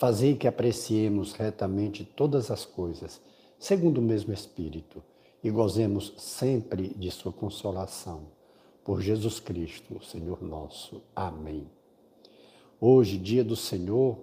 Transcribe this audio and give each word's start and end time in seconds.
Fazei 0.00 0.34
que 0.34 0.48
apreciemos 0.48 1.34
retamente 1.34 2.06
todas 2.06 2.50
as 2.50 2.64
coisas, 2.64 3.20
segundo 3.58 3.98
o 3.98 4.02
mesmo 4.02 4.32
Espírito, 4.32 5.02
e 5.44 5.50
gozemos 5.50 6.14
sempre 6.16 6.88
de 6.96 7.10
Sua 7.10 7.30
consolação. 7.30 8.22
Por 8.82 9.02
Jesus 9.02 9.40
Cristo, 9.40 10.02
Senhor 10.02 10.42
nosso. 10.42 11.02
Amém. 11.14 11.66
Hoje, 12.80 13.18
dia 13.18 13.44
do 13.44 13.54
Senhor, 13.54 14.16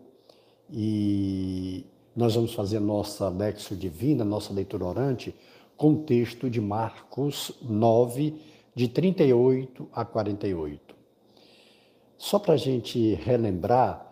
e 0.67 1.85
nós 2.15 2.33
vamos 2.33 2.55
fazer 2.55 2.79
nossa 2.79 3.29
Lexo 3.29 3.75
Divina, 3.75 4.25
nossa 4.25 4.51
leitura 4.51 4.83
orante, 4.83 5.35
com 5.77 5.93
o 5.93 5.97
texto 6.01 6.49
de 6.49 6.59
Marcos 6.59 7.51
9, 7.61 8.33
de 8.73 8.87
38 8.87 9.87
a 9.93 10.03
48. 10.03 10.95
Só 12.17 12.39
para 12.39 12.55
a 12.55 12.57
gente 12.57 13.13
relembrar, 13.13 14.06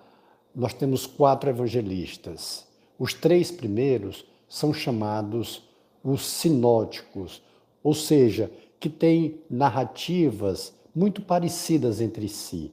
nós 0.55 0.73
temos 0.73 1.05
quatro 1.05 1.49
evangelistas. 1.49 2.65
Os 2.97 3.13
três 3.13 3.51
primeiros 3.51 4.25
são 4.47 4.73
chamados 4.73 5.63
os 6.03 6.25
sinóticos, 6.25 7.41
ou 7.83 7.93
seja, 7.93 8.49
que 8.79 8.89
têm 8.89 9.39
narrativas 9.49 10.73
muito 10.95 11.21
parecidas 11.21 11.99
entre 11.99 12.29
si. 12.29 12.71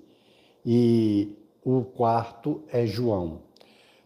E 0.64 1.32
o 1.64 1.82
quarto 1.82 2.62
é 2.68 2.86
João. 2.86 3.40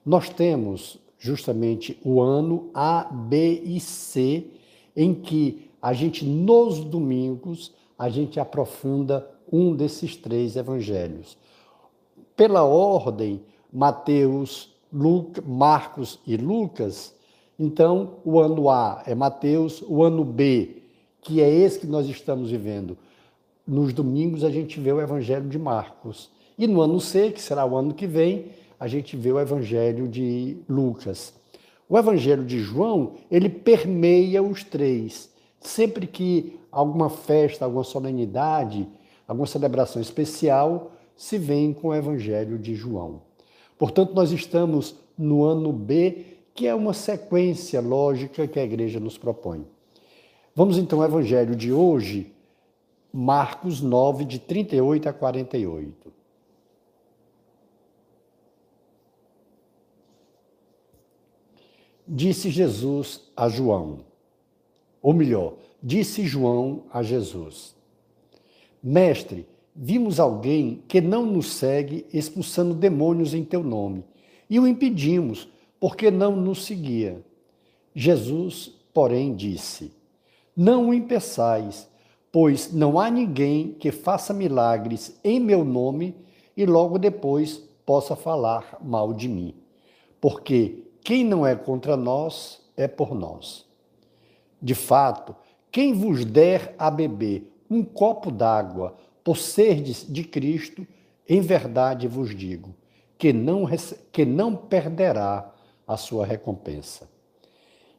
Nós 0.05 0.28
temos 0.30 0.98
justamente 1.18 1.98
o 2.02 2.20
ano 2.20 2.70
A, 2.72 3.05
B 3.05 3.61
e 3.64 3.80
C, 3.80 4.46
em 4.94 5.12
que 5.12 5.70
a 5.83 5.92
gente, 5.92 6.24
nos 6.24 6.80
domingos, 6.80 7.74
a 7.98 8.08
gente 8.08 8.40
aprofunda 8.40 9.28
um 9.50 9.74
desses 9.74 10.16
três 10.16 10.56
evangelhos. 10.56 11.36
Pela 12.36 12.64
ordem, 12.64 13.42
Mateus, 13.77 14.74
Luca, 14.91 15.42
Marcos 15.46 16.19
e 16.27 16.34
Lucas, 16.34 17.14
então 17.58 18.14
o 18.24 18.41
ano 18.41 18.70
A 18.70 19.02
é 19.06 19.14
Mateus, 19.14 19.84
o 19.86 20.02
ano 20.02 20.24
B, 20.24 20.83
que 21.20 21.42
é 21.42 21.50
esse 21.50 21.80
que 21.80 21.86
nós 21.86 22.08
estamos 22.08 22.50
vivendo. 22.50 22.96
Nos 23.66 23.92
domingos 23.92 24.44
a 24.44 24.48
gente 24.48 24.80
vê 24.80 24.91
o 24.94 25.00
Evangelho 25.02 25.46
de 25.46 25.58
Marcos. 25.58 26.30
E 26.56 26.66
no 26.66 26.80
ano 26.80 26.98
C, 26.98 27.30
que 27.30 27.42
será 27.42 27.66
o 27.66 27.77
ano 27.77 27.92
que 27.92 28.06
vem, 28.06 28.46
a 28.80 28.88
gente 28.88 29.14
vê 29.14 29.30
o 29.30 29.38
Evangelho 29.38 30.08
de 30.08 30.56
Lucas. 30.66 31.34
O 31.86 31.98
Evangelho 31.98 32.46
de 32.46 32.61
João, 32.61 33.16
ele 33.30 33.50
permeia 33.50 34.42
os 34.42 34.64
três. 34.64 35.30
Sempre 35.61 36.06
que 36.06 36.58
alguma 36.72 37.11
festa, 37.11 37.66
alguma 37.66 37.84
solenidade, 37.84 38.88
alguma 39.28 39.46
celebração 39.46 40.00
especial, 40.00 40.92
se 41.14 41.36
vem 41.36 41.74
com 41.74 41.88
o 41.88 41.94
Evangelho 41.94 42.58
de 42.58 42.74
João. 42.74 43.25
Portanto, 43.78 44.14
nós 44.14 44.30
estamos 44.32 44.96
no 45.16 45.44
ano 45.44 45.72
B, 45.72 46.24
que 46.55 46.66
é 46.66 46.74
uma 46.74 46.94
sequência 46.94 47.80
lógica 47.80 48.46
que 48.48 48.58
a 48.58 48.64
igreja 48.64 48.98
nos 48.98 49.18
propõe. 49.18 49.66
Vamos 50.55 50.78
então 50.78 51.00
ao 51.00 51.08
evangelho 51.08 51.55
de 51.55 51.72
hoje, 51.72 52.33
Marcos 53.12 53.80
9, 53.80 54.24
de 54.24 54.38
38 54.38 55.08
a 55.08 55.12
48. 55.12 56.12
Disse 62.08 62.51
Jesus 62.51 63.20
a 63.36 63.48
João, 63.48 64.05
ou 65.02 65.12
melhor, 65.12 65.55
disse 65.83 66.24
João 66.24 66.84
a 66.90 67.02
Jesus: 67.02 67.74
Mestre, 68.83 69.46
vimos 69.77 70.19
alguém 70.19 70.83
que 70.89 71.01
não 71.01 71.27
nos 71.27 71.53
segue 71.53 72.07
expulsando 72.13 72.75
demônios 72.75 73.35
em 73.35 73.45
teu 73.45 73.63
nome, 73.63 74.05
e 74.48 74.59
o 74.59 74.67
impedimos, 74.67 75.48
porque 75.79 76.11
não 76.11 76.35
nos 76.35 76.64
seguia. 76.64 77.23
Jesus, 77.95 78.73
porém, 78.95 79.35
disse: 79.35 79.92
Não 80.57 80.89
o 80.89 80.95
impeçais, 80.95 81.89
pois 82.33 82.73
não 82.73 82.98
há 82.98 83.11
ninguém 83.11 83.73
que 83.73 83.91
faça 83.91 84.33
milagres 84.33 85.19
em 85.23 85.39
meu 85.39 85.64
nome 85.64 86.14
e 86.57 86.64
logo 86.64 86.98
depois 86.98 87.63
possa 87.85 88.17
falar 88.17 88.79
mal 88.83 89.13
de 89.13 89.29
mim. 89.29 89.55
Porque 90.20 90.85
quem 91.03 91.25
não 91.25 91.47
é 91.47 91.55
contra 91.55 91.97
nós 91.97 92.61
é 92.77 92.89
por 92.89 93.14
nós. 93.14 93.67
De 94.61 94.75
fato, 94.75 95.37
quem 95.70 95.93
vos 95.93 96.25
der 96.25 96.75
a 96.79 96.91
beber 96.91 97.53
um 97.70 97.85
copo 97.85 98.31
d'água 98.31 98.97
por 99.27 99.37
serdes 99.37 100.07
de 100.09 100.23
Cristo, 100.23 100.87
em 101.29 101.41
verdade 101.41 102.07
vos 102.07 102.33
digo, 102.33 102.73
que 103.19 103.33
não, 103.33 103.67
que 104.13 104.25
não 104.25 104.55
perderá 104.55 105.53
a 105.85 105.97
sua 105.97 106.25
recompensa. 106.25 107.11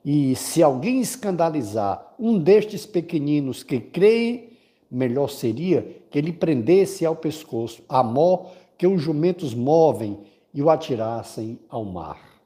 E 0.06 0.38
se 0.38 0.64
alguém 0.64 1.02
escandalizar 1.02 2.16
um 2.18 2.40
destes 2.40 2.86
pequeninos 2.86 3.62
que 3.62 3.78
creem, 3.78 4.52
melhor 4.90 5.28
seria 5.28 6.02
que 6.10 6.18
ele 6.18 6.32
prendesse 6.32 7.06
ao 7.06 7.18
pescoço 7.18 7.84
a 7.90 8.02
mó 8.02 8.46
que 8.78 8.88
os 8.88 9.02
jumentos 9.02 9.54
movem 9.54 10.18
e 10.54 10.64
o 10.64 10.70
atirassem 10.70 11.60
ao 11.68 11.84
mar. 11.84 12.40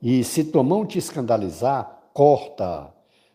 E 0.00 0.24
se 0.24 0.44
tua 0.44 0.62
mão 0.62 0.86
te 0.86 0.98
escandalizar, 0.98 2.04
corta 2.14 2.90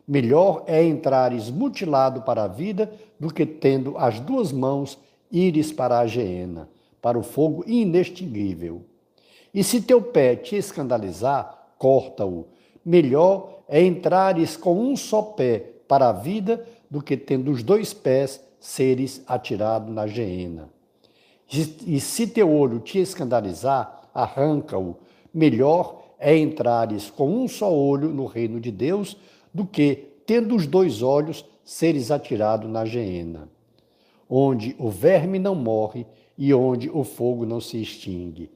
Melhor 0.08 0.64
é 0.68 0.84
entrares 0.84 1.50
mutilado 1.50 2.22
para 2.22 2.44
a 2.44 2.48
vida 2.48 2.92
do 3.20 3.34
que 3.34 3.46
tendo 3.46 3.98
as 3.98 4.20
duas 4.20 4.52
mãos 4.52 5.00
ires 5.32 5.72
para 5.72 6.00
a 6.00 6.06
geena, 6.06 6.70
para 7.02 7.18
o 7.18 7.24
fogo 7.24 7.64
inextinguível. 7.66 8.84
E 9.54 9.64
se 9.64 9.82
teu 9.82 10.02
pé 10.02 10.36
te 10.36 10.56
escandalizar, 10.56 11.74
corta-o. 11.78 12.46
Melhor 12.86 13.62
é 13.68 13.82
entrares 13.82 14.56
com 14.56 14.80
um 14.80 14.96
só 14.96 15.22
pé 15.22 15.60
para 15.88 16.10
a 16.10 16.14
vida 16.14 16.66
do 16.90 17.02
que 17.02 17.18
tendo 17.18 17.52
os 17.52 17.64
dois 17.64 17.94
pés 17.94 18.40
seres 18.60 19.24
atirado 19.28 19.92
na 19.92 20.06
geena. 20.06 20.70
E 21.86 22.00
se 22.00 22.28
teu 22.28 22.52
olho 22.52 22.80
te 22.80 23.00
escandalizar, 23.00 24.10
arranca-o. 24.14 24.98
Melhor 25.34 26.04
é 26.20 26.38
entrares 26.38 27.10
com 27.10 27.30
um 27.30 27.48
só 27.48 27.72
olho 27.74 28.10
no 28.10 28.26
reino 28.26 28.60
de 28.60 28.72
Deus 28.72 29.18
do 29.56 29.66
que, 29.66 30.10
tendo 30.26 30.54
os 30.54 30.68
dois 30.68 31.02
olhos, 31.02 31.46
seres 31.64 32.12
atirado 32.12 32.68
na 32.68 32.84
geena, 32.84 33.48
onde 34.30 34.76
o 34.78 34.90
verme 34.90 35.40
não 35.40 35.56
morre 35.56 36.06
e 36.38 36.54
onde 36.54 36.90
o 36.90 37.06
fogo 37.06 37.46
não 37.46 37.62
se 37.62 37.82
extingue. 37.82 38.52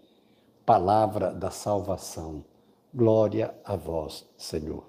Palavra 0.65 1.33
da 1.33 1.49
salvação. 1.49 2.43
Glória 2.93 3.55
a 3.63 3.77
vós, 3.77 4.25
Senhor. 4.38 4.83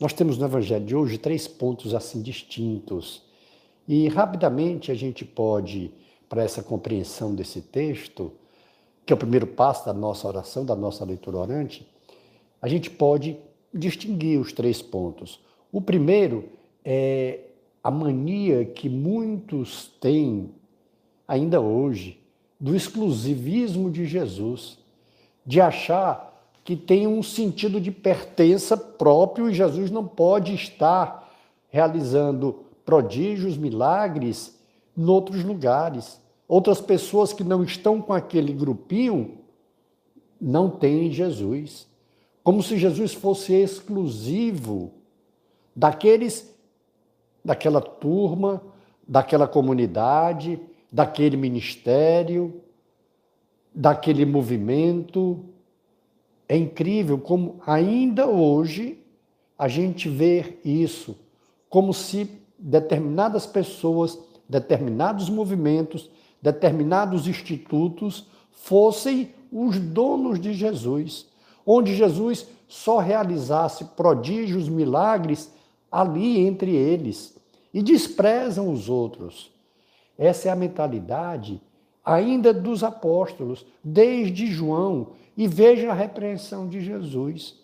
Nós 0.00 0.14
temos 0.14 0.38
no 0.38 0.46
Evangelho 0.46 0.86
de 0.86 0.96
hoje 0.96 1.18
três 1.18 1.46
pontos 1.46 1.94
assim 1.94 2.22
distintos. 2.22 3.22
E 3.86 4.08
rapidamente 4.08 4.90
a 4.90 4.94
gente 4.94 5.22
pode, 5.22 5.92
para 6.30 6.42
essa 6.42 6.62
compreensão 6.62 7.34
desse 7.34 7.60
texto, 7.60 8.32
que 9.04 9.12
é 9.12 9.16
o 9.16 9.18
primeiro 9.18 9.48
passo 9.48 9.84
da 9.84 9.92
nossa 9.92 10.26
oração, 10.26 10.64
da 10.64 10.74
nossa 10.74 11.04
leitura 11.04 11.36
orante, 11.36 11.86
a 12.62 12.68
gente 12.68 12.88
pode 12.88 13.36
distinguir 13.74 14.40
os 14.40 14.52
três 14.52 14.80
pontos. 14.80 15.40
O 15.72 15.80
primeiro 15.80 16.48
é 16.84 17.40
a 17.82 17.90
mania 17.90 18.64
que 18.64 18.88
muitos 18.88 19.88
têm 20.00 20.50
ainda 21.26 21.60
hoje 21.60 22.20
do 22.60 22.74
exclusivismo 22.74 23.90
de 23.90 24.06
Jesus, 24.06 24.78
de 25.44 25.60
achar 25.60 26.32
que 26.62 26.76
tem 26.76 27.06
um 27.06 27.22
sentido 27.22 27.80
de 27.80 27.90
pertença 27.90 28.76
próprio 28.76 29.50
e 29.50 29.54
Jesus 29.54 29.90
não 29.90 30.06
pode 30.06 30.54
estar 30.54 31.30
realizando 31.68 32.64
prodígios, 32.86 33.56
milagres 33.56 34.58
em 34.96 35.04
outros 35.04 35.42
lugares. 35.42 36.20
Outras 36.46 36.80
pessoas 36.80 37.32
que 37.32 37.42
não 37.42 37.64
estão 37.64 38.00
com 38.00 38.12
aquele 38.12 38.52
grupinho 38.52 39.38
não 40.40 40.70
têm 40.70 41.10
Jesus 41.10 41.86
como 42.44 42.62
se 42.62 42.78
Jesus 42.78 43.14
fosse 43.14 43.54
exclusivo 43.54 44.92
daqueles, 45.74 46.54
daquela 47.42 47.80
turma, 47.80 48.62
daquela 49.08 49.48
comunidade, 49.48 50.60
daquele 50.92 51.38
ministério, 51.38 52.60
daquele 53.74 54.26
movimento. 54.26 55.42
É 56.46 56.54
incrível 56.54 57.18
como 57.18 57.62
ainda 57.66 58.26
hoje 58.26 59.02
a 59.58 59.66
gente 59.66 60.08
vê 60.10 60.58
isso, 60.62 61.16
como 61.70 61.94
se 61.94 62.30
determinadas 62.58 63.46
pessoas, 63.46 64.18
determinados 64.46 65.30
movimentos, 65.30 66.10
determinados 66.42 67.26
institutos 67.26 68.26
fossem 68.50 69.32
os 69.50 69.78
donos 69.78 70.38
de 70.38 70.52
Jesus, 70.52 71.26
onde 71.66 71.94
Jesus 71.94 72.46
só 72.68 72.98
realizasse 72.98 73.84
prodígios, 73.96 74.68
milagres 74.68 75.52
ali 75.90 76.40
entre 76.40 76.74
eles 76.74 77.36
e 77.72 77.82
desprezam 77.82 78.72
os 78.72 78.88
outros. 78.88 79.50
Essa 80.18 80.48
é 80.48 80.52
a 80.52 80.56
mentalidade 80.56 81.60
ainda 82.04 82.52
dos 82.52 82.84
apóstolos, 82.84 83.64
desde 83.82 84.46
João, 84.46 85.08
e 85.36 85.48
veja 85.48 85.90
a 85.90 85.94
repreensão 85.94 86.68
de 86.68 86.80
Jesus. 86.80 87.54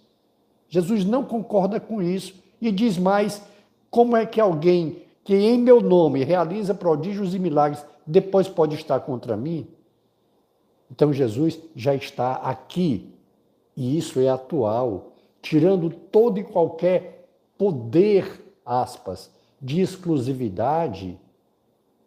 Jesus 0.68 1.04
não 1.04 1.24
concorda 1.24 1.78
com 1.78 2.00
isso 2.00 2.34
e 2.60 2.72
diz 2.72 2.96
mais: 2.96 3.42
como 3.90 4.16
é 4.16 4.24
que 4.24 4.40
alguém 4.40 5.02
que 5.22 5.34
em 5.34 5.58
meu 5.58 5.80
nome 5.80 6.24
realiza 6.24 6.74
prodígios 6.74 7.34
e 7.34 7.38
milagres 7.38 7.84
depois 8.06 8.48
pode 8.48 8.74
estar 8.74 9.00
contra 9.00 9.36
mim? 9.36 9.68
Então 10.90 11.12
Jesus 11.12 11.60
já 11.76 11.94
está 11.94 12.34
aqui 12.34 13.14
e 13.80 13.96
isso 13.96 14.20
é 14.20 14.28
atual, 14.28 15.12
tirando 15.40 15.88
todo 15.88 16.38
e 16.38 16.44
qualquer 16.44 17.26
poder, 17.56 18.52
aspas, 18.62 19.30
de 19.58 19.80
exclusividade 19.80 21.18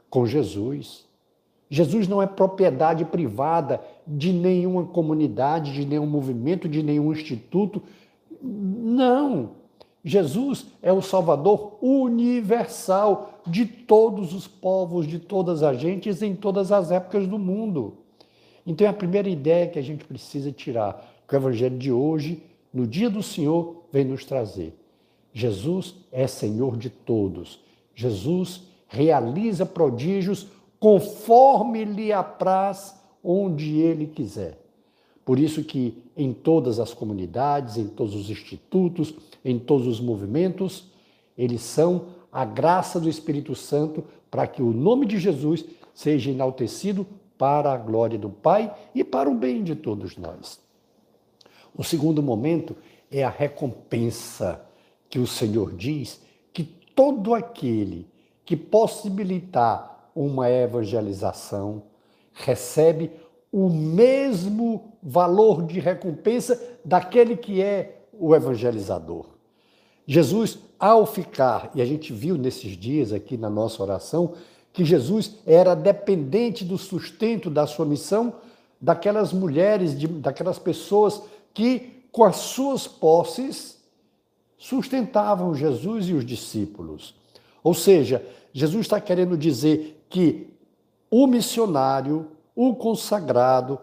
com 0.07 0.23
Jesus. 0.23 1.03
Jesus 1.71 2.07
não 2.07 2.21
é 2.21 2.27
propriedade 2.27 3.03
privada 3.05 3.81
de 4.05 4.31
nenhuma 4.31 4.85
comunidade, 4.85 5.73
de 5.73 5.83
nenhum 5.83 6.05
movimento, 6.05 6.69
de 6.69 6.83
nenhum 6.83 7.11
instituto. 7.11 7.81
Não. 8.39 9.49
Jesus 10.05 10.67
é 10.79 10.93
o 10.93 11.01
Salvador 11.01 11.79
universal 11.81 13.41
de 13.47 13.65
todos 13.65 14.31
os 14.35 14.47
povos, 14.47 15.07
de 15.07 15.17
todas 15.17 15.63
as 15.63 15.79
gentes, 15.79 16.21
em 16.21 16.35
todas 16.35 16.71
as 16.71 16.91
épocas 16.91 17.25
do 17.25 17.39
mundo. 17.39 17.95
Então, 18.63 18.85
é 18.85 18.89
a 18.91 18.93
primeira 18.93 19.27
ideia 19.27 19.67
que 19.67 19.79
a 19.79 19.81
gente 19.81 20.05
precisa 20.05 20.51
tirar, 20.51 21.12
que 21.27 21.35
o 21.35 21.37
Evangelho 21.37 21.77
de 21.77 21.91
hoje, 21.91 22.43
no 22.73 22.87
dia 22.87 23.09
do 23.09 23.23
Senhor, 23.23 23.83
vem 23.91 24.05
nos 24.05 24.25
trazer. 24.25 24.77
Jesus 25.33 25.95
é 26.11 26.27
Senhor 26.27 26.77
de 26.77 26.89
todos. 26.89 27.59
Jesus 27.95 28.63
realiza 28.87 29.65
prodígios 29.65 30.47
conforme 30.79 31.85
lhe 31.85 32.11
apraz, 32.11 32.95
onde 33.23 33.79
ele 33.79 34.05
quiser. 34.05 34.59
Por 35.25 35.39
isso 35.39 35.63
que 35.63 36.03
em 36.15 36.33
todas 36.33 36.79
as 36.79 36.93
comunidades, 36.93 37.77
em 37.77 37.87
todos 37.87 38.13
os 38.13 38.29
institutos, 38.29 39.15
em 39.43 39.57
todos 39.57 39.87
os 39.87 39.99
movimentos, 39.99 40.91
eles 41.37 41.61
são 41.61 42.07
a 42.31 42.43
graça 42.43 42.99
do 42.99 43.09
Espírito 43.09 43.55
Santo 43.55 44.03
para 44.29 44.45
que 44.45 44.61
o 44.61 44.71
nome 44.71 45.05
de 45.05 45.17
Jesus 45.17 45.65
seja 45.93 46.31
enaltecido 46.31 47.07
para 47.37 47.71
a 47.71 47.77
glória 47.77 48.17
do 48.17 48.29
Pai 48.29 48.73
e 48.93 49.03
para 49.03 49.29
o 49.29 49.35
bem 49.35 49.63
de 49.63 49.75
todos 49.75 50.17
nós. 50.17 50.62
O 51.75 51.83
segundo 51.83 52.21
momento 52.21 52.75
é 53.11 53.23
a 53.23 53.29
recompensa 53.29 54.61
que 55.09 55.19
o 55.19 55.27
Senhor 55.27 55.73
diz 55.75 56.21
que 56.51 56.63
todo 56.63 57.33
aquele 57.33 58.07
que 58.45 58.55
possibilitar 58.55 59.93
uma 60.15 60.49
evangelização, 60.49 61.83
recebe 62.33 63.11
o 63.51 63.69
mesmo 63.69 64.93
valor 65.01 65.63
de 65.63 65.79
recompensa 65.79 66.61
daquele 66.83 67.37
que 67.37 67.61
é 67.61 68.03
o 68.11 68.35
evangelizador. 68.35 69.25
Jesus, 70.05 70.59
ao 70.79 71.05
ficar, 71.05 71.71
e 71.73 71.81
a 71.81 71.85
gente 71.85 72.11
viu 72.11 72.37
nesses 72.37 72.75
dias 72.75 73.13
aqui 73.13 73.37
na 73.37 73.49
nossa 73.49 73.81
oração, 73.81 74.33
que 74.71 74.83
Jesus 74.83 75.35
era 75.45 75.75
dependente 75.75 76.65
do 76.65 76.77
sustento 76.77 77.49
da 77.49 77.67
sua 77.67 77.85
missão 77.85 78.33
daquelas 78.81 79.31
mulheres, 79.31 79.97
de, 79.97 80.07
daquelas 80.07 80.59
pessoas 80.59 81.21
que, 81.53 82.05
com 82.11 82.23
as 82.23 82.37
suas 82.37 82.87
posses, 82.87 83.77
sustentavam 84.57 85.53
Jesus 85.53 86.07
e 86.07 86.13
os 86.13 86.25
discípulos. 86.25 87.15
Ou 87.63 87.73
seja, 87.73 88.25
Jesus 88.51 88.81
está 88.81 88.99
querendo 88.99 89.37
dizer 89.37 90.05
que 90.09 90.53
o 91.09 91.27
missionário, 91.27 92.27
o 92.55 92.75
consagrado, 92.75 93.79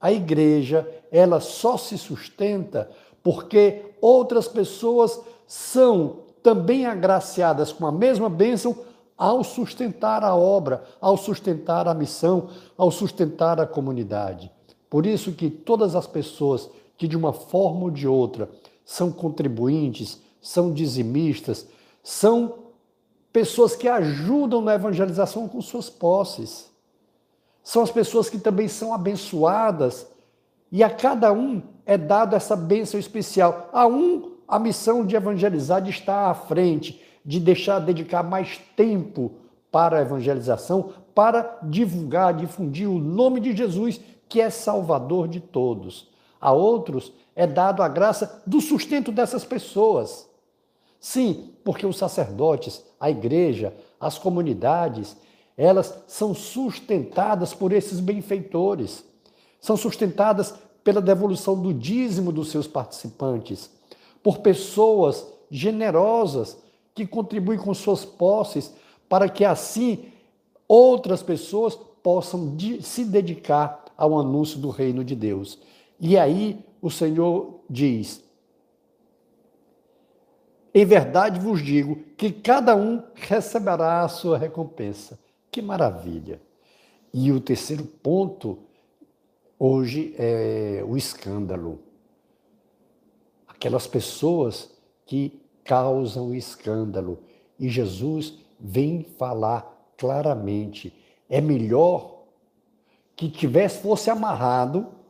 a 0.00 0.12
igreja, 0.12 0.88
ela 1.10 1.40
só 1.40 1.76
se 1.76 1.96
sustenta 1.96 2.90
porque 3.22 3.94
outras 4.00 4.48
pessoas 4.48 5.20
são 5.46 6.16
também 6.42 6.86
agraciadas 6.86 7.72
com 7.72 7.86
a 7.86 7.92
mesma 7.92 8.28
bênção 8.28 8.76
ao 9.16 9.44
sustentar 9.44 10.24
a 10.24 10.34
obra, 10.34 10.82
ao 11.00 11.16
sustentar 11.16 11.86
a 11.86 11.94
missão, 11.94 12.48
ao 12.76 12.90
sustentar 12.90 13.60
a 13.60 13.66
comunidade. 13.66 14.50
Por 14.90 15.06
isso 15.06 15.32
que 15.32 15.48
todas 15.48 15.94
as 15.94 16.06
pessoas 16.06 16.68
que 17.02 17.08
de 17.08 17.16
uma 17.16 17.32
forma 17.32 17.80
ou 17.80 17.90
de 17.90 18.06
outra 18.06 18.48
são 18.84 19.10
contribuintes, 19.10 20.20
são 20.40 20.72
dizimistas, 20.72 21.66
são 22.00 22.54
pessoas 23.32 23.74
que 23.74 23.88
ajudam 23.88 24.60
na 24.62 24.76
evangelização 24.76 25.48
com 25.48 25.60
suas 25.60 25.90
posses. 25.90 26.70
São 27.60 27.82
as 27.82 27.90
pessoas 27.90 28.30
que 28.30 28.38
também 28.38 28.68
são 28.68 28.94
abençoadas 28.94 30.06
e 30.70 30.84
a 30.84 30.88
cada 30.88 31.32
um 31.32 31.60
é 31.84 31.98
dado 31.98 32.36
essa 32.36 32.54
bênção 32.54 33.00
especial. 33.00 33.68
A 33.72 33.84
um, 33.84 34.36
a 34.46 34.60
missão 34.60 35.04
de 35.04 35.16
evangelizar, 35.16 35.82
de 35.82 35.90
estar 35.90 36.30
à 36.30 36.34
frente, 36.34 37.02
de 37.26 37.40
deixar, 37.40 37.80
dedicar 37.80 38.22
mais 38.22 38.58
tempo 38.76 39.32
para 39.72 39.98
a 39.98 40.02
evangelização, 40.02 40.92
para 41.12 41.58
divulgar, 41.64 42.32
difundir 42.32 42.88
o 42.88 43.00
nome 43.00 43.40
de 43.40 43.56
Jesus, 43.56 44.00
que 44.28 44.40
é 44.40 44.50
Salvador 44.50 45.26
de 45.26 45.40
todos. 45.40 46.11
A 46.42 46.50
outros 46.50 47.12
é 47.36 47.46
dado 47.46 47.84
a 47.84 47.88
graça 47.88 48.42
do 48.44 48.60
sustento 48.60 49.12
dessas 49.12 49.44
pessoas. 49.44 50.28
Sim, 50.98 51.52
porque 51.64 51.86
os 51.86 51.96
sacerdotes, 51.96 52.84
a 52.98 53.08
igreja, 53.08 53.72
as 54.00 54.18
comunidades, 54.18 55.16
elas 55.56 55.96
são 56.08 56.34
sustentadas 56.34 57.54
por 57.54 57.72
esses 57.72 58.00
benfeitores, 58.00 59.04
são 59.60 59.76
sustentadas 59.76 60.54
pela 60.82 61.00
devolução 61.00 61.60
do 61.60 61.72
dízimo 61.72 62.32
dos 62.32 62.50
seus 62.50 62.66
participantes, 62.66 63.70
por 64.20 64.38
pessoas 64.38 65.24
generosas 65.48 66.58
que 66.92 67.06
contribuem 67.06 67.58
com 67.58 67.72
suas 67.72 68.04
posses 68.04 68.72
para 69.08 69.28
que 69.28 69.44
assim 69.44 70.06
outras 70.66 71.22
pessoas 71.22 71.78
possam 72.02 72.56
se 72.80 73.04
dedicar 73.04 73.84
ao 73.96 74.18
anúncio 74.18 74.58
do 74.58 74.70
reino 74.70 75.04
de 75.04 75.14
Deus. 75.14 75.58
E 76.02 76.18
aí 76.18 76.58
o 76.82 76.90
Senhor 76.90 77.60
diz: 77.70 78.24
em 80.74 80.84
verdade 80.84 81.38
vos 81.38 81.62
digo 81.62 81.96
que 82.16 82.32
cada 82.32 82.74
um 82.74 83.04
receberá 83.14 84.02
a 84.02 84.08
sua 84.08 84.36
recompensa. 84.36 85.16
Que 85.48 85.62
maravilha! 85.62 86.40
E 87.14 87.30
o 87.30 87.40
terceiro 87.40 87.84
ponto 87.84 88.58
hoje 89.56 90.12
é 90.18 90.82
o 90.84 90.96
escândalo. 90.96 91.78
Aquelas 93.46 93.86
pessoas 93.86 94.70
que 95.06 95.40
causam 95.62 96.34
escândalo. 96.34 97.20
E 97.60 97.68
Jesus 97.68 98.38
vem 98.58 99.04
falar 99.04 99.92
claramente: 99.96 100.92
é 101.30 101.40
melhor 101.40 102.24
que 103.14 103.30
tivesse 103.30 103.82
fosse 103.82 104.10
amarrado 104.10 105.01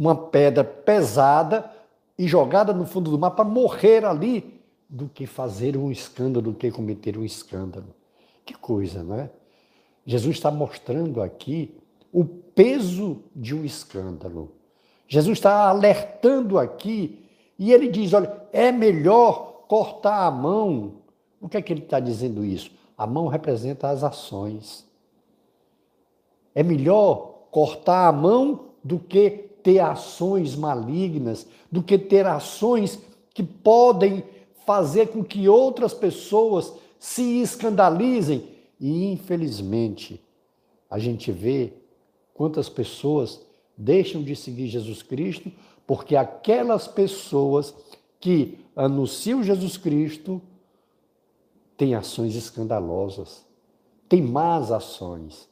uma 0.00 0.16
pedra 0.16 0.64
pesada 0.64 1.70
e 2.18 2.26
jogada 2.26 2.72
no 2.72 2.86
fundo 2.86 3.10
do 3.10 3.18
mar 3.18 3.32
para 3.32 3.44
morrer 3.44 4.02
ali 4.06 4.58
do 4.88 5.06
que 5.10 5.26
fazer 5.26 5.76
um 5.76 5.92
escândalo, 5.92 6.52
do 6.52 6.54
que 6.54 6.70
cometer 6.70 7.18
um 7.18 7.24
escândalo. 7.24 7.94
Que 8.46 8.54
coisa, 8.54 9.02
não 9.02 9.16
é? 9.16 9.30
Jesus 10.06 10.36
está 10.36 10.50
mostrando 10.50 11.20
aqui 11.20 11.78
o 12.10 12.24
peso 12.24 13.22
de 13.36 13.54
um 13.54 13.62
escândalo. 13.62 14.52
Jesus 15.06 15.36
está 15.36 15.68
alertando 15.68 16.58
aqui 16.58 17.22
e 17.58 17.70
ele 17.70 17.86
diz: 17.86 18.14
olha, 18.14 18.32
é 18.54 18.72
melhor 18.72 19.66
cortar 19.68 20.24
a 20.26 20.30
mão. 20.30 20.94
O 21.38 21.46
que 21.46 21.58
é 21.58 21.62
que 21.62 21.74
ele 21.74 21.82
está 21.82 22.00
dizendo 22.00 22.42
isso? 22.42 22.70
A 22.96 23.06
mão 23.06 23.28
representa 23.28 23.90
as 23.90 24.02
ações. 24.02 24.88
É 26.54 26.62
melhor 26.62 27.48
cortar 27.50 28.08
a 28.08 28.12
mão 28.12 28.70
do 28.82 28.98
que 28.98 29.49
ter 29.62 29.78
ações 29.78 30.54
malignas, 30.56 31.46
do 31.70 31.82
que 31.82 31.98
ter 31.98 32.26
ações 32.26 32.98
que 33.32 33.42
podem 33.42 34.24
fazer 34.66 35.08
com 35.08 35.24
que 35.24 35.48
outras 35.48 35.94
pessoas 35.94 36.72
se 36.98 37.40
escandalizem. 37.40 38.44
E, 38.80 39.06
infelizmente, 39.12 40.20
a 40.88 40.98
gente 40.98 41.30
vê 41.30 41.72
quantas 42.34 42.68
pessoas 42.68 43.40
deixam 43.76 44.22
de 44.22 44.34
seguir 44.36 44.68
Jesus 44.68 45.02
Cristo 45.02 45.50
porque 45.86 46.14
aquelas 46.14 46.86
pessoas 46.86 47.74
que 48.20 48.58
anunciam 48.76 49.42
Jesus 49.42 49.76
Cristo 49.76 50.40
têm 51.76 51.94
ações 51.94 52.36
escandalosas, 52.36 53.44
têm 54.08 54.22
más 54.22 54.70
ações. 54.70 55.48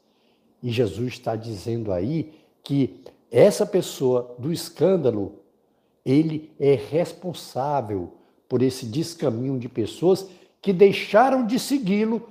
E 0.62 0.70
Jesus 0.70 1.14
está 1.14 1.34
dizendo 1.34 1.90
aí 1.90 2.32
que 2.62 3.00
essa 3.30 3.66
pessoa 3.66 4.34
do 4.38 4.52
escândalo, 4.52 5.40
ele 6.04 6.50
é 6.58 6.74
responsável 6.74 8.14
por 8.48 8.62
esse 8.62 8.86
descaminho 8.86 9.58
de 9.58 9.68
pessoas 9.68 10.28
que 10.62 10.72
deixaram 10.72 11.46
de 11.46 11.58
segui-lo 11.58 12.22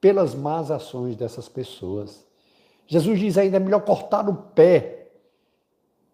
pelas 0.00 0.34
más 0.34 0.70
ações 0.70 1.16
dessas 1.16 1.48
pessoas. 1.48 2.24
Jesus 2.86 3.18
diz 3.18 3.36
ainda 3.36 3.56
é 3.56 3.60
melhor 3.60 3.80
cortar 3.84 4.28
o 4.28 4.34
pé 4.34 5.08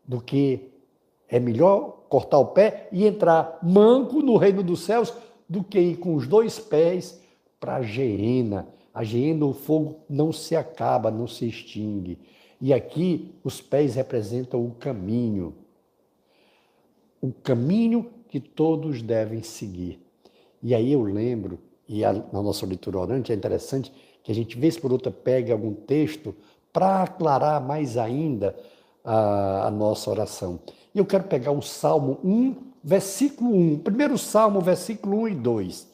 do 0.06 0.20
que 0.20 0.70
é 1.28 1.38
melhor 1.38 2.04
cortar 2.08 2.38
o 2.38 2.46
pé 2.46 2.88
e 2.92 3.06
entrar 3.06 3.58
manco 3.62 4.20
no 4.20 4.36
reino 4.36 4.62
dos 4.62 4.84
céus 4.84 5.12
do 5.48 5.62
que 5.62 5.78
ir 5.78 5.96
com 5.96 6.14
os 6.14 6.26
dois 6.26 6.58
pés 6.58 7.20
para 7.60 7.76
a 7.76 7.82
geena. 7.82 8.68
A 8.92 9.02
geena, 9.02 9.44
o 9.44 9.52
fogo 9.52 10.00
não 10.08 10.32
se 10.32 10.54
acaba, 10.54 11.10
não 11.10 11.26
se 11.26 11.46
extingue. 11.46 12.18
E 12.64 12.72
aqui 12.72 13.30
os 13.44 13.60
pés 13.60 13.94
representam 13.94 14.64
o 14.64 14.70
caminho. 14.70 15.54
O 17.20 17.30
caminho 17.30 18.10
que 18.26 18.40
todos 18.40 19.02
devem 19.02 19.42
seguir. 19.42 20.00
E 20.62 20.74
aí 20.74 20.90
eu 20.90 21.02
lembro, 21.02 21.58
e 21.86 22.02
a, 22.02 22.14
na 22.14 22.42
nossa 22.42 22.64
leitura 22.64 22.98
orante 22.98 23.30
é 23.30 23.34
interessante 23.34 23.92
que 24.22 24.32
a 24.32 24.34
gente, 24.34 24.58
vez 24.58 24.78
por 24.78 24.90
outra, 24.90 25.12
pegue 25.12 25.52
algum 25.52 25.74
texto 25.74 26.34
para 26.72 27.02
aclarar 27.02 27.60
mais 27.60 27.98
ainda 27.98 28.56
a, 29.04 29.66
a, 29.66 29.70
nossa 29.70 30.10
oração. 30.10 30.58
E 30.94 30.98
eu 30.98 31.04
quero 31.04 31.24
pegar 31.24 31.52
o 31.52 31.60
Salmo 31.60 32.18
1, 32.24 32.56
versículo 32.82 33.54
1. 33.54 33.78
Primeiro 33.80 34.16
Salmo, 34.16 34.62
versículo 34.62 35.18
1 35.24 35.28
e 35.28 35.34
2. 35.34 35.88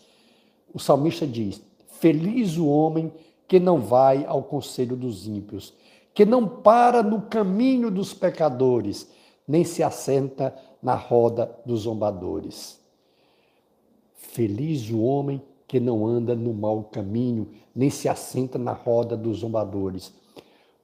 O 0.73 0.79
salmista 0.79 1.27
diz: 1.27 1.61
Feliz 1.99 2.57
o 2.57 2.69
homem 2.69 3.13
que 3.49 3.59
não 3.59 3.81
vai 3.81 4.25
ao 4.25 4.45
conselho 4.45 4.95
dos 4.95 5.27
ímpios, 5.27 5.75
que 6.15 6.25
não 6.25 6.47
para 6.47 7.03
no 7.03 7.23
caminho 7.23 7.91
dos 7.91 8.13
pecadores, 8.13 9.09
nem 9.47 9.65
se 9.65 9.83
assenta 9.83 10.55
na 10.83 10.95
roda 10.95 11.59
dos 11.65 11.83
zombadores. 11.83 12.81
Feliz 14.15 14.91
o 14.91 15.01
homem 15.01 15.43
que 15.67 15.79
não 15.79 16.07
anda 16.07 16.35
no 16.35 16.53
mau 16.53 16.85
caminho, 16.85 17.51
nem 17.75 17.91
se 17.91 18.09
assenta 18.09 18.59
na 18.59 18.73
roda 18.73 19.17
dos 19.17 19.39
zombadores. 19.39 20.13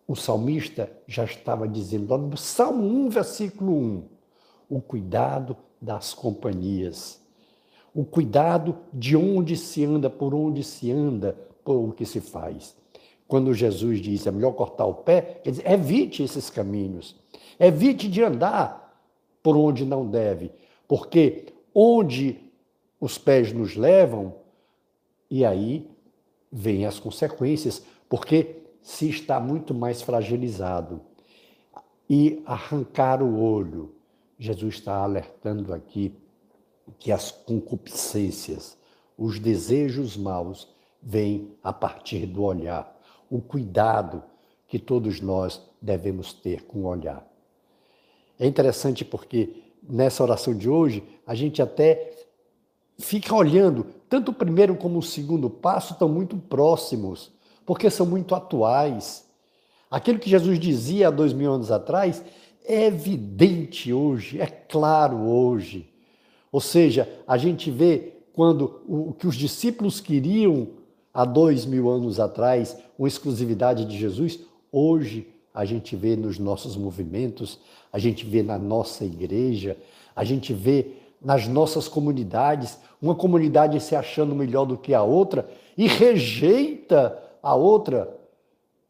O 0.07 0.15
salmista 0.15 0.91
já 1.07 1.25
estava 1.25 1.67
dizendo 1.67 2.11
lá 2.11 2.19
no 2.19 2.37
Salmo 2.37 2.85
1, 2.85 3.09
versículo 3.09 3.73
1, 3.73 4.05
o 4.69 4.81
cuidado 4.81 5.57
das 5.81 6.15
companhias, 6.15 7.21
o 7.93 8.05
cuidado 8.05 8.79
de 8.93 9.17
onde 9.17 9.57
se 9.57 9.85
anda, 9.85 10.09
por 10.09 10.35
onde 10.35 10.63
se 10.63 10.91
anda, 10.93 11.37
por 11.65 11.77
o 11.77 11.93
que 11.93 12.07
se 12.07 12.21
faz. 12.21 12.77
Quando 13.29 13.53
Jesus 13.53 14.01
diz 14.01 14.27
é 14.27 14.31
melhor 14.31 14.53
cortar 14.53 14.87
o 14.87 14.95
pé, 14.95 15.41
quer 15.43 15.51
dizer, 15.51 15.71
evite 15.71 16.23
esses 16.23 16.49
caminhos, 16.49 17.17
evite 17.59 18.09
de 18.09 18.23
andar 18.23 19.03
por 19.43 19.57
onde 19.57 19.85
não 19.85 20.07
deve, 20.07 20.53
porque 20.87 21.53
onde 21.75 22.39
os 23.01 23.19
pés 23.19 23.53
nos 23.53 23.77
levam, 23.77 24.35
e 25.31 25.45
aí 25.45 25.89
vêm 26.51 26.87
as 26.87 26.99
consequências, 26.99 27.83
porque 28.09 28.63
se 28.81 29.11
está 29.11 29.41
muito 29.41 29.75
mais 29.75 30.01
fragilizado. 30.01 31.01
E 32.09 32.41
arrancar 32.47 33.21
o 33.21 33.41
olho, 33.41 33.93
Jesus 34.39 34.77
está 34.77 34.97
alertando 34.99 35.75
aqui 35.75 36.15
que 36.99 37.11
as 37.11 37.33
concupiscências, 37.33 38.79
os 39.19 39.41
desejos 39.41 40.17
maus, 40.17 40.69
vêm 41.03 41.53
a 41.63 41.73
partir 41.73 42.27
do 42.27 42.45
olhar. 42.45 42.96
O 43.31 43.41
cuidado 43.41 44.23
que 44.69 44.79
todos 44.79 45.21
nós 45.21 45.63
devemos 45.81 46.33
ter 46.33 46.63
com 46.63 46.81
o 46.81 46.87
olhar. 46.87 47.27
É 48.39 48.47
interessante 48.47 49.05
porque 49.05 49.63
nessa 49.89 50.23
oração 50.23 50.55
de 50.55 50.69
hoje, 50.69 51.03
a 51.27 51.35
gente 51.35 51.63
até 51.63 52.13
fica 52.99 53.35
olhando, 53.35 53.87
tanto 54.09 54.31
o 54.31 54.35
primeiro 54.35 54.77
como 54.77 54.99
o 54.99 55.03
segundo 55.03 55.49
passo 55.49 55.93
estão 55.93 56.09
muito 56.09 56.37
próximos, 56.37 57.31
porque 57.65 57.91
são 57.91 58.07
muito 58.07 58.35
atuais. 58.35 59.27
Aquilo 59.91 60.19
que 60.19 60.31
Jesus 60.31 60.59
dizia 60.59 61.09
há 61.09 61.11
dois 61.11 61.33
mil 61.33 61.53
anos 61.53 61.71
atrás 61.71 62.25
é 62.65 62.87
evidente 62.87 63.93
hoje, 63.93 64.41
é 64.41 64.47
claro 64.47 65.19
hoje. 65.19 65.89
Ou 66.51 66.61
seja, 66.61 67.09
a 67.27 67.37
gente 67.37 67.71
vê 67.71 68.15
quando 68.33 68.83
o 68.87 69.13
que 69.13 69.27
os 69.27 69.37
discípulos 69.37 70.01
queriam 70.01 70.69
há 71.17 71.25
dois 71.25 71.65
mil 71.65 71.89
anos 71.89 72.21
atrás, 72.21 72.77
uma 72.99 73.09
exclusividade 73.09 73.87
de 73.87 73.97
Jesus, 73.97 74.39
hoje 74.71 75.27
a 75.55 75.65
gente 75.65 75.97
vê 75.97 76.15
nos 76.15 76.39
nossos 76.39 76.77
movimentos, 76.77 77.59
a 77.91 77.99
gente 77.99 78.27
vê 78.27 78.43
na 78.43 78.59
nossa 78.59 79.03
igreja, 79.03 79.79
a 80.15 80.25
gente 80.25 80.53
vê 80.53 80.93
nas 81.19 81.49
nossas 81.49 81.89
comunidades, 81.89 82.79
uma 83.01 83.15
comunidade 83.15 83.81
se 83.81 83.97
achando 83.97 84.35
melhor 84.35 84.67
do 84.67 84.77
que 84.77 84.93
a 84.93 85.03
outra 85.03 85.49
e 85.75 85.87
rejeita 85.87 87.19
a 87.43 87.55
outra 87.55 88.15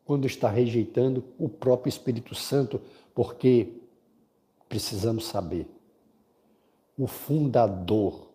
quando 0.04 0.26
está 0.26 0.50
rejeitando 0.50 1.22
o 1.38 1.48
próprio 1.48 1.88
Espírito 1.88 2.34
Santo, 2.34 2.80
porque 3.14 3.68
precisamos 4.68 5.26
saber 5.26 5.68
o 6.98 7.06
fundador 7.06 8.26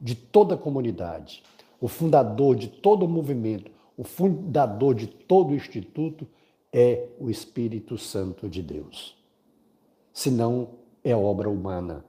de 0.00 0.14
toda 0.14 0.54
a 0.54 0.58
comunidade, 0.58 1.42
o 1.80 1.88
fundador 1.88 2.56
de 2.56 2.68
todo 2.68 3.04
o 3.04 3.08
movimento, 3.08 3.70
o 3.96 4.04
fundador 4.04 4.94
de 4.94 5.06
todo 5.06 5.50
o 5.50 5.54
instituto 5.54 6.26
é 6.72 7.08
o 7.18 7.30
Espírito 7.30 7.96
Santo 7.96 8.48
de 8.48 8.62
Deus. 8.62 9.16
Senão 10.12 10.68
é 11.02 11.14
obra 11.14 11.48
humana. 11.48 12.04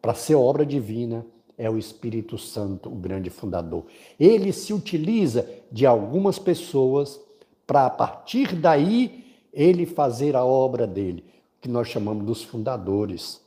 Para 0.00 0.14
ser 0.14 0.34
obra 0.34 0.64
divina, 0.64 1.24
é 1.56 1.68
o 1.68 1.76
Espírito 1.76 2.38
Santo, 2.38 2.88
o 2.88 2.94
grande 2.94 3.30
fundador. 3.30 3.84
Ele 4.18 4.52
se 4.52 4.72
utiliza 4.72 5.48
de 5.72 5.84
algumas 5.86 6.38
pessoas 6.38 7.20
para, 7.66 7.86
a 7.86 7.90
partir 7.90 8.54
daí, 8.54 9.24
ele 9.52 9.84
fazer 9.84 10.36
a 10.36 10.44
obra 10.44 10.86
dele, 10.86 11.24
que 11.60 11.68
nós 11.68 11.88
chamamos 11.88 12.24
dos 12.24 12.44
fundadores. 12.44 13.42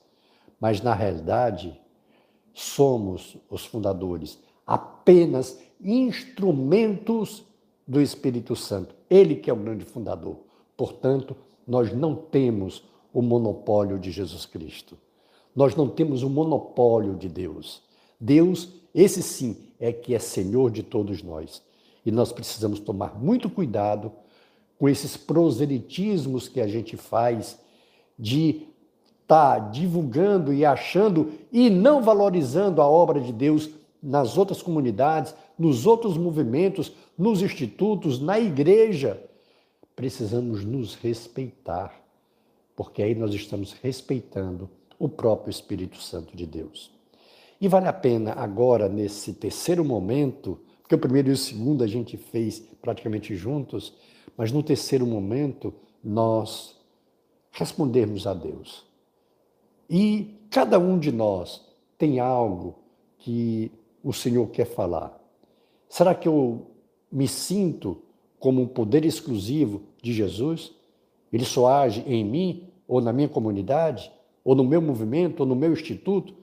Mas, 0.60 0.82
na 0.82 0.94
realidade, 0.94 1.80
somos 2.54 3.38
os 3.50 3.66
fundadores, 3.66 4.38
apenas 4.72 5.60
instrumentos 5.84 7.44
do 7.86 8.00
Espírito 8.00 8.56
Santo. 8.56 8.96
Ele 9.10 9.36
que 9.36 9.50
é 9.50 9.54
o 9.54 9.58
grande 9.58 9.84
fundador. 9.84 10.38
Portanto, 10.78 11.36
nós 11.68 11.92
não 11.92 12.16
temos 12.16 12.86
o 13.14 13.22
monopólio 13.22 14.00
de 14.00 14.12
Jesus 14.12 14.46
Cristo. 14.46 14.98
Nós 15.54 15.76
não 15.76 15.90
temos 15.90 16.24
o 16.24 16.30
monopólio 16.30 17.16
de 17.16 17.28
Deus. 17.28 17.82
Deus, 18.18 18.70
esse 18.96 19.22
sim, 19.22 19.58
é 19.78 19.92
que 19.92 20.16
é 20.16 20.20
Senhor 20.20 20.72
de 20.72 20.84
todos 20.84 21.22
nós. 21.22 21.62
E 22.06 22.12
nós 22.12 22.32
precisamos 22.32 22.80
tomar 22.80 23.20
muito 23.22 23.50
cuidado 23.50 24.10
com 24.80 24.88
esses 24.88 25.18
proselitismos 25.18 26.48
que 26.48 26.62
a 26.62 26.68
gente 26.68 26.96
faz 26.96 27.60
de 28.18 28.68
estar 29.22 29.60
tá 29.60 29.70
divulgando 29.70 30.54
e 30.54 30.64
achando 30.64 31.34
e 31.52 31.70
não 31.70 32.02
valorizando 32.02 32.82
a 32.82 32.88
obra 32.88 33.20
de 33.20 33.34
Deus 33.34 33.70
nas 34.02 34.38
outras 34.38 34.62
comunidades, 34.62 35.36
nos 35.58 35.86
outros 35.86 36.18
movimentos, 36.18 36.94
nos 37.18 37.42
institutos, 37.42 38.20
na 38.20 38.40
igreja. 38.40 39.22
Precisamos 39.96 40.66
nos 40.66 40.96
respeitar, 40.96 41.94
porque 42.76 43.04
aí 43.04 43.14
nós 43.14 43.34
estamos 43.34 43.74
respeitando 43.74 44.70
o 44.98 45.08
próprio 45.08 45.52
Espírito 45.52 45.98
Santo 45.98 46.36
de 46.36 46.46
Deus. 46.46 46.92
E 47.60 47.68
vale 47.68 47.88
a 47.88 47.94
pena 47.94 48.34
agora, 48.34 48.90
nesse 48.90 49.34
terceiro 49.34 49.86
momento, 49.86 50.60
porque 50.82 50.96
o 50.96 51.00
primeiro 51.00 51.30
e 51.30 51.34
o 51.34 51.38
segundo 51.38 51.84
a 51.84 51.88
gente 51.88 52.18
fez 52.18 52.60
praticamente 52.82 53.36
juntos, 53.36 53.94
mas 54.36 54.52
no 54.52 54.64
terceiro 54.64 55.06
momento 55.06 55.74
nós 56.04 56.76
respondermos 57.52 58.26
a 58.26 58.34
Deus. 58.34 58.84
E 59.90 60.40
cada 60.50 60.80
um 60.80 60.98
de 60.98 61.12
nós 61.12 61.62
tem 61.98 62.20
algo 62.20 62.80
que 63.20 63.72
o 64.04 64.14
Senhor 64.14 64.48
quer 64.48 64.66
falar. 64.66 65.20
Será 65.90 66.16
que 66.16 66.28
eu 66.28 66.68
me 67.12 67.28
sinto 67.28 68.02
como 68.40 68.62
um 68.62 68.68
poder 68.68 69.06
exclusivo 69.06 69.84
de 70.02 70.14
Jesus? 70.14 70.74
Ele 71.32 71.46
só 71.46 71.68
age 71.68 72.04
em 72.08 72.24
mim, 72.24 72.68
ou 72.88 73.00
na 73.00 73.14
minha 73.14 73.30
comunidade, 73.30 74.12
ou 74.44 74.56
no 74.56 74.64
meu 74.64 74.82
movimento, 74.82 75.42
ou 75.42 75.46
no 75.46 75.56
meu 75.56 75.72
instituto? 75.74 76.34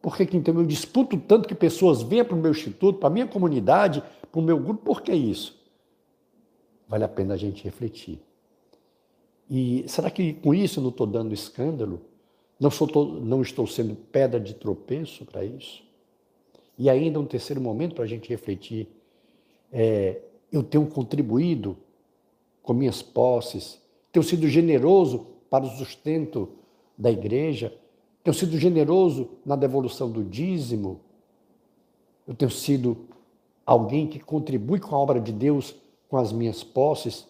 Por 0.00 0.16
que, 0.16 0.36
então 0.36 0.54
eu 0.54 0.66
disputo 0.66 1.16
tanto 1.16 1.48
que 1.48 1.54
pessoas 1.54 2.02
venham 2.02 2.26
para 2.26 2.36
o 2.36 2.38
meu 2.38 2.50
instituto, 2.50 2.98
para 2.98 3.08
a 3.08 3.12
minha 3.12 3.26
comunidade, 3.26 4.02
para 4.30 4.38
o 4.38 4.42
meu 4.42 4.58
grupo? 4.58 4.84
Por 4.84 5.00
que 5.00 5.12
isso? 5.12 5.58
Vale 6.86 7.04
a 7.04 7.08
pena 7.08 7.34
a 7.34 7.36
gente 7.36 7.64
refletir. 7.64 8.20
E 9.48 9.84
será 9.88 10.10
que 10.10 10.34
com 10.34 10.54
isso 10.54 10.78
eu 10.78 10.82
não 10.82 10.90
estou 10.90 11.06
dando 11.06 11.32
escândalo? 11.32 12.02
Não, 12.60 12.70
sou, 12.70 12.88
não 13.20 13.42
estou 13.42 13.66
sendo 13.66 13.94
pedra 13.94 14.38
de 14.38 14.54
tropeço 14.54 15.24
para 15.24 15.44
isso? 15.44 15.82
E 16.78 16.90
ainda 16.90 17.20
um 17.20 17.26
terceiro 17.26 17.60
momento 17.60 17.94
para 17.94 18.04
a 18.04 18.08
gente 18.08 18.28
refletir. 18.28 18.88
É, 19.72 20.20
eu 20.50 20.62
tenho 20.62 20.86
contribuído 20.86 21.76
com 22.62 22.72
minhas 22.72 23.02
posses, 23.02 23.80
tenho 24.12 24.24
sido 24.24 24.48
generoso 24.48 25.26
para 25.50 25.64
o 25.64 25.70
sustento 25.70 26.48
da 26.96 27.10
igreja, 27.10 27.76
tenho 28.22 28.34
sido 28.34 28.56
generoso 28.58 29.30
na 29.44 29.56
devolução 29.56 30.10
do 30.10 30.24
dízimo, 30.24 31.00
eu 32.26 32.34
tenho 32.34 32.50
sido 32.50 32.96
alguém 33.66 34.06
que 34.06 34.18
contribui 34.18 34.80
com 34.80 34.94
a 34.94 34.98
obra 34.98 35.20
de 35.20 35.32
Deus 35.32 35.74
com 36.08 36.16
as 36.16 36.32
minhas 36.32 36.64
posses. 36.64 37.26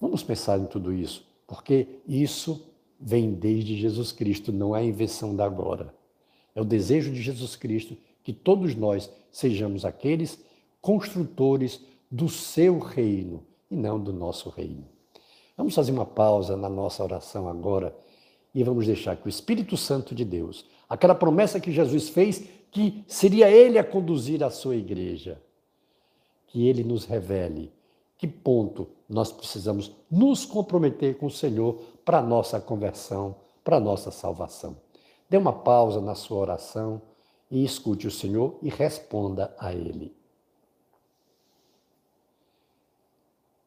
Vamos 0.00 0.22
pensar 0.22 0.58
em 0.58 0.66
tudo 0.66 0.92
isso, 0.92 1.26
porque 1.46 1.86
isso 2.06 2.66
vem 3.00 3.32
desde 3.32 3.76
Jesus 3.76 4.12
Cristo, 4.12 4.52
não 4.52 4.76
é 4.76 4.84
invenção 4.84 5.34
da 5.34 5.44
agora. 5.44 5.94
É 6.54 6.60
o 6.60 6.64
desejo 6.64 7.10
de 7.10 7.22
Jesus 7.22 7.56
Cristo 7.56 7.96
que 8.22 8.32
todos 8.32 8.74
nós 8.74 9.10
sejamos 9.30 9.84
aqueles 9.84 10.42
construtores 10.80 11.80
do 12.10 12.28
seu 12.28 12.78
reino 12.78 13.44
e 13.70 13.76
não 13.76 13.98
do 13.98 14.12
nosso 14.12 14.50
reino. 14.50 14.84
Vamos 15.56 15.74
fazer 15.74 15.92
uma 15.92 16.06
pausa 16.06 16.56
na 16.56 16.68
nossa 16.68 17.02
oração 17.02 17.48
agora 17.48 17.96
e 18.54 18.62
vamos 18.62 18.86
deixar 18.86 19.16
que 19.16 19.26
o 19.26 19.28
Espírito 19.28 19.76
Santo 19.76 20.14
de 20.14 20.24
Deus, 20.24 20.64
aquela 20.88 21.14
promessa 21.14 21.60
que 21.60 21.72
Jesus 21.72 22.08
fez, 22.08 22.44
que 22.70 23.04
seria 23.06 23.50
Ele 23.50 23.78
a 23.78 23.84
conduzir 23.84 24.42
a 24.42 24.50
sua 24.50 24.76
igreja, 24.76 25.40
que 26.46 26.66
Ele 26.66 26.84
nos 26.84 27.04
revele 27.04 27.72
que 28.22 28.28
ponto 28.28 28.86
nós 29.08 29.32
precisamos 29.32 29.90
nos 30.08 30.46
comprometer 30.46 31.18
com 31.18 31.26
o 31.26 31.30
Senhor 31.30 31.82
para 32.04 32.22
nossa 32.22 32.60
conversão, 32.60 33.34
para 33.64 33.80
nossa 33.80 34.12
salvação. 34.12 34.76
Dê 35.28 35.36
uma 35.36 35.52
pausa 35.52 36.00
na 36.00 36.14
sua 36.14 36.38
oração 36.38 37.02
e 37.52 37.62
escute 37.62 38.06
o 38.06 38.10
Senhor 38.10 38.58
e 38.62 38.70
responda 38.70 39.54
a 39.58 39.74
Ele. 39.74 40.16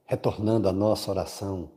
Retornando 0.06 0.68
à 0.68 0.74
nossa 0.74 1.12
oração, 1.12 1.70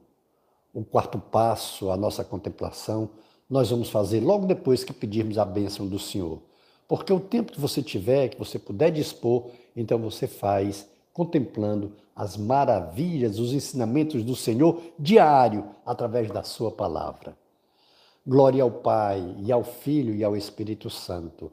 o 0.73 0.83
quarto 0.83 1.19
passo, 1.19 1.91
a 1.91 1.97
nossa 1.99 2.25
contemplação, 2.25 3.11
nós 3.49 3.69
vamos 3.69 3.91
fazer 3.91 4.21
logo 4.21 4.47
depois 4.47 4.83
que 4.83 4.93
pedirmos 4.93 5.37
a 5.37 5.45
bênção 5.45 5.87
do 5.87 5.99
Senhor. 5.99 6.41
Porque 6.89 7.13
o 7.13 7.21
tempo 7.21 7.53
que 7.53 7.61
você 7.61 7.83
tiver, 7.83 8.29
que 8.29 8.39
você 8.39 8.59
puder 8.59 8.91
dispor, 8.91 9.51
então 9.77 9.99
você 9.99 10.27
faz 10.27 10.89
contemplando 11.13 11.93
as 12.17 12.39
maravilhas, 12.39 13.39
os 13.39 13.53
ensinamentos 13.53 14.25
do 14.25 14.35
Senhor 14.35 14.81
diário 14.99 15.69
através 15.85 16.31
da 16.31 16.43
sua 16.43 16.71
palavra. 16.71 17.37
Glória 18.27 18.63
ao 18.63 18.71
Pai 18.71 19.37
e 19.41 19.53
ao 19.53 19.63
Filho 19.63 20.15
e 20.15 20.25
ao 20.25 20.37
Espírito 20.37 20.89
Santo, 20.89 21.53